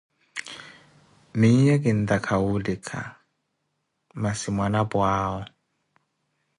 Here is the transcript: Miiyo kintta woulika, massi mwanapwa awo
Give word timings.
Miiyo 1.39 1.75
kintta 1.83 2.35
woulika, 2.43 2.99
massi 4.21 4.49
mwanapwa 4.55 5.05
awo 5.23 5.41